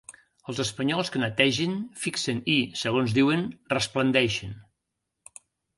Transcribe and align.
Els 0.51 0.61
espanyols 0.63 1.11
que 1.15 1.21
netegen, 1.23 1.75
fixen 2.05 2.41
i, 2.57 2.59
segons 2.85 3.17
diuen, 3.19 3.47
resplendeixen. 3.79 4.59